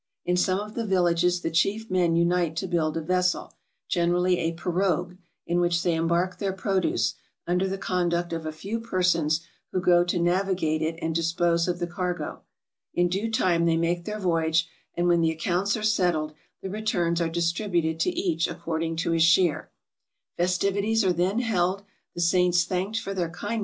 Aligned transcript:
In 0.25 0.35
some 0.35 0.59
of 0.59 0.73
the 0.73 0.83
villages 0.83 1.41
the 1.41 1.51
chief 1.51 1.91
men 1.91 2.15
unite 2.15 2.55
to 2.55 2.67
build 2.67 2.97
a 2.97 3.01
vessel, 3.03 3.53
generally 3.87 4.39
a 4.39 4.53
pirogue, 4.55 5.15
in 5.45 5.59
which 5.59 5.83
they 5.83 5.93
embark 5.93 6.39
their 6.39 6.53
produce, 6.53 7.13
under 7.45 7.67
the 7.67 7.77
conduct 7.77 8.33
of 8.33 8.43
a 8.47 8.51
few 8.51 8.79
persons, 8.79 9.41
who 9.71 9.79
go 9.79 10.03
to 10.03 10.17
navigate 10.17 10.81
it 10.81 10.97
and 11.03 11.13
dispose 11.13 11.67
of 11.67 11.77
the 11.77 11.85
cargo. 11.85 12.41
In 12.95 13.09
due 13.09 13.29
time 13.29 13.67
they 13.67 13.77
make 13.77 14.05
their 14.05 14.17
voyage, 14.17 14.67
and 14.95 15.07
when 15.07 15.21
the 15.21 15.29
accounts 15.29 15.77
are 15.77 15.83
settled, 15.83 16.33
the 16.63 16.69
returns 16.71 17.21
are 17.21 17.29
distributed 17.29 17.99
to 17.99 18.09
each 18.09 18.47
according 18.47 18.95
to 19.05 19.11
his 19.11 19.21
share. 19.21 19.69
Fes 20.35 20.57
tivities 20.57 21.03
are 21.07 21.13
then 21.13 21.37
held, 21.41 21.83
the 22.15 22.21
saints 22.21 22.63
thanked 22.63 22.97
for 22.99 23.13
their 23.13 23.29
kindness, 23.29 23.49
VOL. 23.49 23.59
VI. 23.59 23.59